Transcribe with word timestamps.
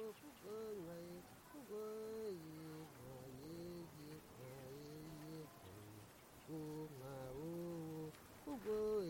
phúc 0.00 0.34
ơi 0.46 0.74
ngày 0.86 1.22
phúc 1.52 1.64
ơi 1.70 2.34
gọi 3.02 3.30
gì 3.96 4.20
gọi 4.38 4.72
gì 5.22 5.40
u 6.48 6.88
mà 7.00 7.28
u 7.28 8.10
phúc 8.44 8.60
ơi 8.66 9.08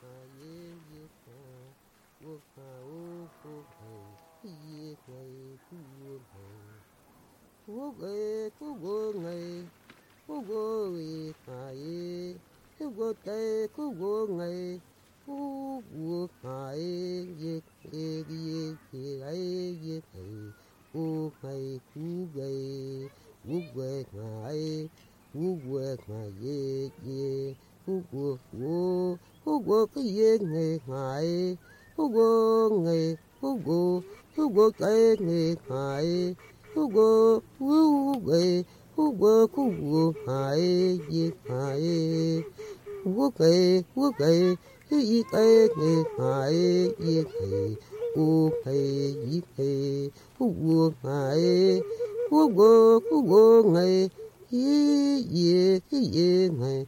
phải 0.00 0.28
gì 0.38 1.08
gọi 1.26 1.74
quốc 2.24 2.40
mà 2.56 2.78
u 2.78 3.26
phúc 3.42 3.64
hồng 3.80 4.14
gì 4.42 4.96
ngày 5.06 5.58
phúc 5.66 5.80
hồng 6.34 6.78
phúc 8.56 8.76
ngày 14.30 14.80
quốc 15.26 15.82
quốc 15.98 16.30
hải 16.42 16.80
diệt 17.38 17.62
diệt 17.92 18.26
diệt 18.28 18.76
diệt 18.92 19.20
hải 19.22 19.78
diệt 19.82 20.04
hải 20.14 20.52
quốc 20.94 21.30
hải 21.42 21.80
quốc 21.94 22.28
về 22.34 23.08
quốc 23.48 23.62
về 23.74 24.04
hải 24.12 24.88
quốc 25.34 25.56
về 25.64 25.96
hải 26.08 26.32
diệt 26.40 26.92
diệt 27.06 27.56
quốc 27.86 28.02
quốc 28.52 29.18
quốc 29.44 29.62
quốc 29.66 29.90
cái 29.94 30.04
diệt 30.04 30.42
ngày 30.42 30.80
hải 30.88 31.56
quốc 31.96 32.08
quốc 32.14 32.68
ngày 32.72 33.16
quốc 33.40 33.58
quốc 34.54 34.70
cái 34.78 35.16
ngày 35.18 35.56
hải 35.70 36.34
quốc 36.74 36.90
quốc 36.94 37.42
quốc 37.58 38.16
về 38.24 38.62
quốc 38.96 39.14
quốc 39.18 39.50
quốc 39.52 39.72
quốc 39.82 40.12
hải 40.26 40.98
diệt 41.10 41.34
hải 41.50 41.82
quốc 43.04 43.34
ngày 43.38 43.84
quốc 43.94 44.14
yi 45.10 45.18
kai 45.32 45.54
ne 45.78 45.92
mai 46.18 46.58
yi 47.06 47.16
kai 47.34 47.76
u 48.24 48.26
kai 48.62 48.86
yi 49.28 49.38
kai 49.56 50.10
u 50.44 50.46
u 50.76 50.92
mai 51.02 51.82
u 52.38 52.40
go 52.56 52.70
u 53.14 53.18
go 53.30 53.42
mai 53.72 53.96
yi 54.50 54.76
yi 55.36 55.54
yi 56.14 56.28
mai 56.58 56.78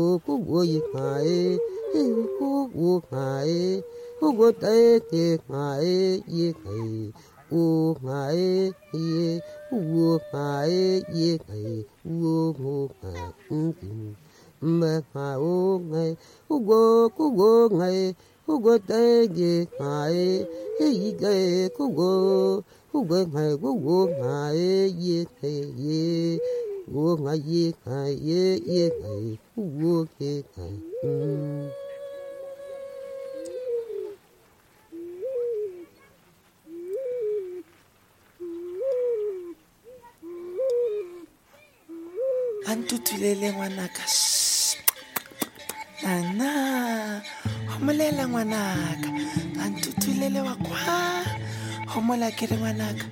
u 0.00 0.02
u 0.32 0.34
go 0.48 0.58
yi 0.72 0.80
mai 0.94 1.58
u 2.00 2.04
u 2.48 2.52
u 2.88 2.90
mai 3.12 3.82
u 4.24 4.32
go 4.38 4.48
tai 4.62 4.84
ne 5.12 5.24
mai 5.50 6.22
yi 6.36 6.46
kai 6.62 7.12
u 7.60 7.64
mai 8.04 8.42
yi 8.92 9.40
u 9.72 10.18
mai 10.32 10.74
yi 11.16 11.30
kai 11.46 11.74
u 12.04 12.54
u 12.72 12.88
mai 13.00 14.25
mgbe 14.62 14.92
ma 15.14 15.26
onwe 15.38 16.16
ugo 16.54 17.08
kugo 17.16 17.50
nwe 17.74 18.14
ugo 18.52 18.72
tege 18.78 19.52
mae 19.78 20.46
eyige 20.84 21.68
kugo 21.76 22.10
ugo 22.96 23.16
nwe 23.30 23.46
kugo 23.62 23.96
mae 24.20 24.90
ye 25.04 25.18
ye 25.84 26.40
ugo 26.88 27.10
nwe 27.20 27.34
ye 27.50 27.64
ye 28.28 28.42
ye 28.72 28.84
ugo 29.62 29.94
ke 30.16 30.32
nwe 30.56 31.85
a 42.68 42.74
ntutulele 42.74 43.52
ngwanaka. 43.52 44.02
Ana 46.02 46.50
gomolela 47.68 48.22
ngwanaka. 48.28 49.08
A 49.62 49.68
ntutulele 49.70 50.40
wa 50.40 50.54
kwa 50.54 51.22
gomola 51.86 52.28
ke 52.34 52.46
re 52.46 52.56
ngwanaka. 52.58 53.06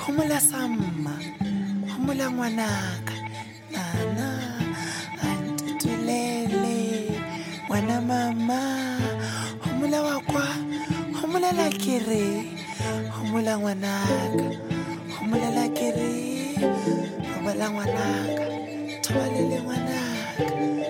Gomola 0.00 0.40
samma. 0.40 1.14
Gomola 1.84 2.30
ngwanaka. 2.32 3.14
Nana 3.72 4.28
a 5.20 5.28
ntutulele 5.36 6.76
ngwana 7.68 8.00
mama 8.00 8.60
gomola 9.60 9.98
wa 10.02 10.16
kwa 10.20 10.46
gomolela 11.12 11.68
ke 11.76 11.98
re 12.08 12.24
gomola 13.12 13.52
ngwanaka. 13.58 14.48
Gomolela 15.12 15.64
ke 15.76 15.88
re 15.92 16.12
gomola 17.20 17.66
ngwanaka 17.70 18.44
thobalele 19.04 19.56
ngwanaka 19.62 20.83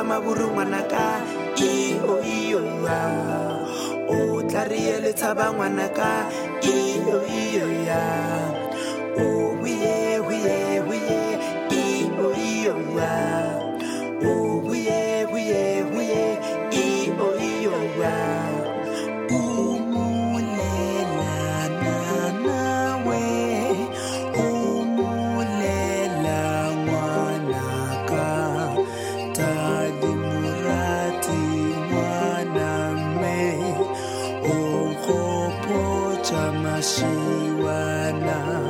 tsa 0.00 0.08
maburu 0.08 0.48
ngwanaka 0.56 1.20
iyo 1.60 2.24
iyowa 2.24 3.00
o 4.08 4.40
tla 4.48 4.64
re 4.64 4.96
le 5.04 5.12
tshaba 5.12 5.52
ngwanaka 5.52 6.08
ya 7.88 8.04
o 9.20 9.60
wiye 9.60 10.09
mašiwana 37.60 38.69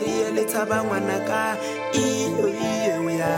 re 0.00 0.10
ye 0.18 0.26
letshaba 0.36 0.76
ngwanaka 0.84 1.40
iyo 2.04 2.46
iyo 2.72 2.98
ya 3.20 3.34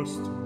trust 0.00 0.39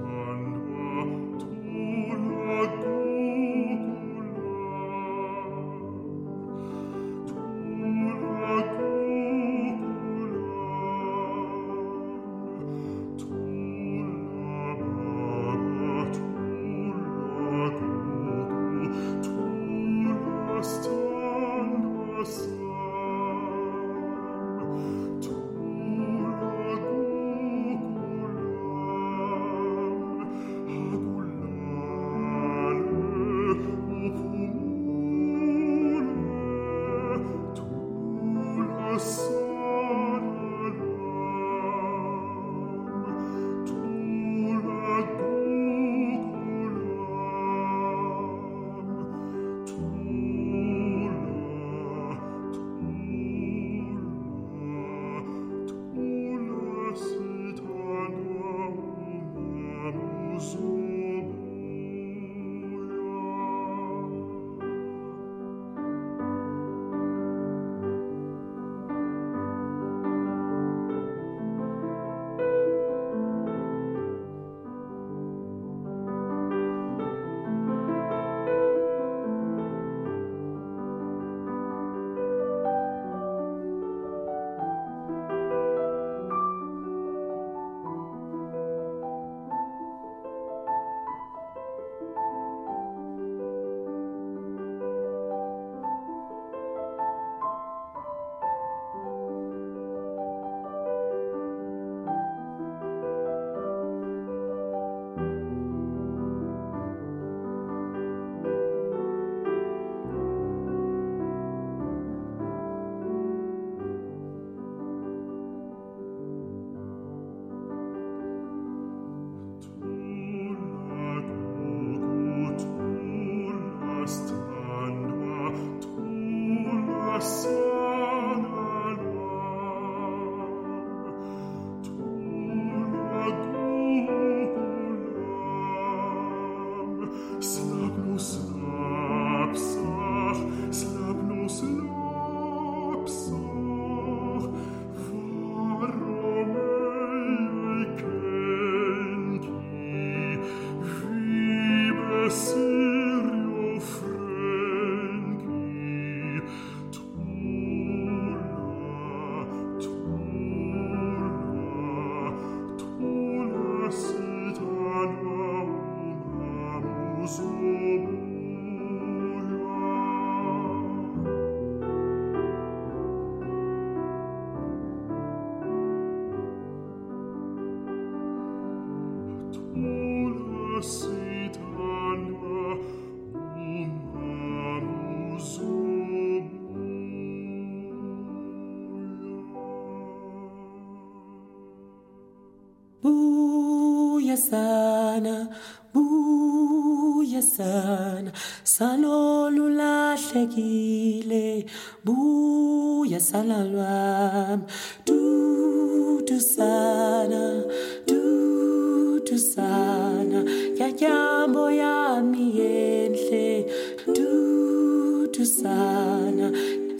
Buya 194.34 194.43
sana, 194.50 195.48
buya 195.94 197.41
sana, 197.41 198.32
salolu 198.64 199.70
lahlekile, 199.79 201.67
buya 202.05 203.20
sala 203.20 203.62
lwam, 203.62 204.67
dudu 205.06 206.41
sana, 206.41 207.62
dudu 208.08 209.38
sana, 209.38 210.43
yatyambo 210.81 211.70
yami 211.70 212.44
yenhle, 212.58 213.70
dudu 214.17 215.44
sana, 215.46 216.50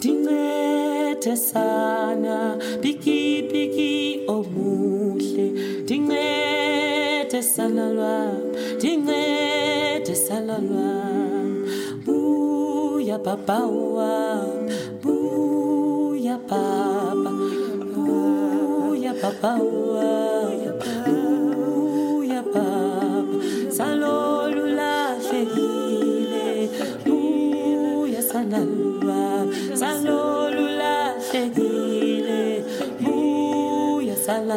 dincede 0.01 1.35
sana, 1.37 2.37
biki 2.81 4.23
omuhle, 4.29 4.94
dincede 7.45 7.57
sana 7.57 7.87
lwam, 7.93 8.41
dincede 8.81 10.15
sana 10.17 10.57
lwam, 10.59 11.65
buya 12.07 13.19
baba 13.19 13.59
wam, 13.69 14.69
buya 15.03 16.39
baba, 16.49 17.31
buya 17.95 19.13
baba 19.23 19.53
wam, 19.61 20.73
buya 21.05 22.41
baba, 22.43 23.37
salolu 23.77 24.65
lahlekile, 24.79 26.49
buya 27.05 28.23
sana 28.23 28.61
lwam, 28.65 29.47
salolu 29.77 30.65
lahlekile, 30.81 32.65
buya 33.05 34.17
sana 34.17 34.57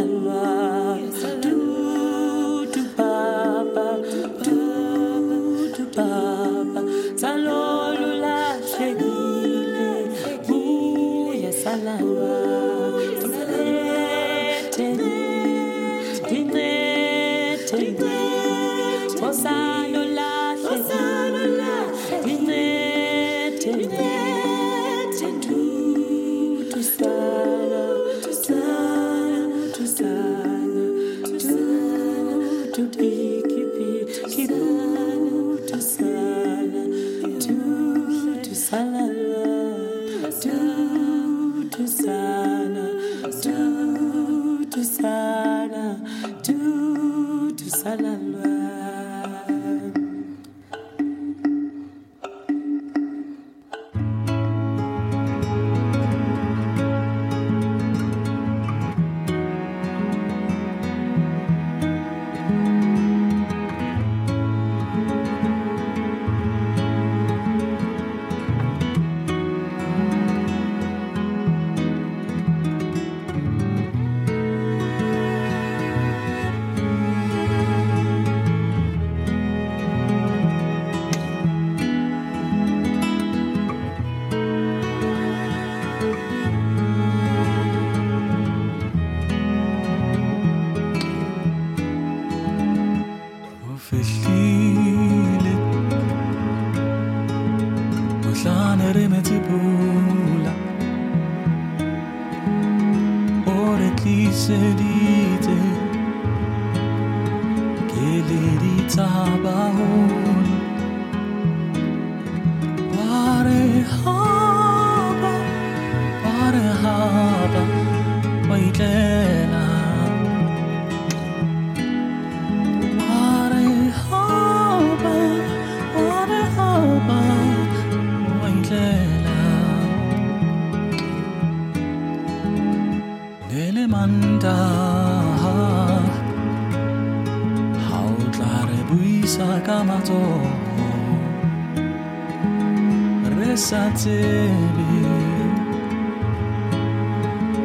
tsebe 144.07 144.89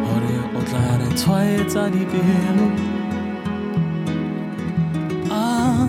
Hore 0.05 0.37
o 0.59 0.61
tla 0.69 0.87
re 1.01 1.09
tshwaetsa 1.19 1.83
dipelo 1.95 2.67
A 5.31 5.83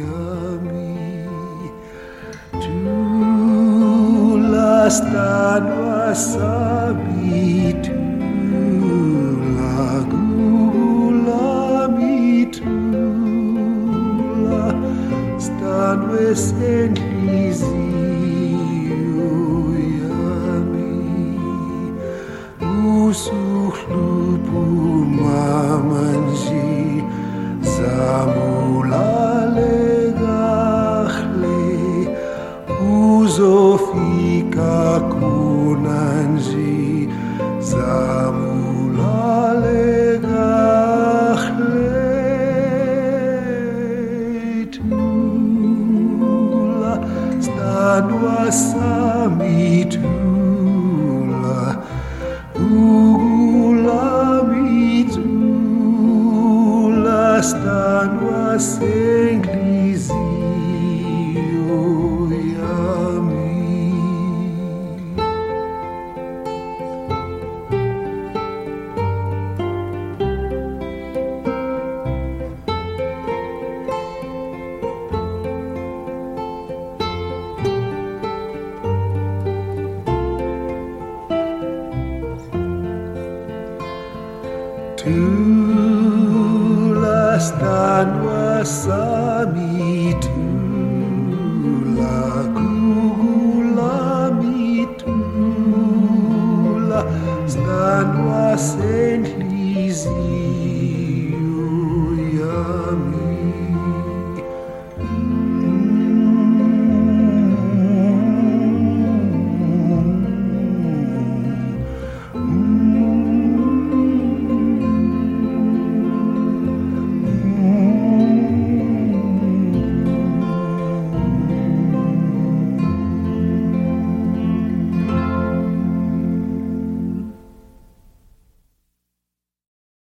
yami. 0.01 1.29
Thula 2.63 4.73
standwa 4.89 6.15
sami 6.15 6.72
standwe 15.93 16.35
senhliziyo 16.35 17.82
está 57.43 58.05
no 58.05 58.57
lise. 59.41 60.22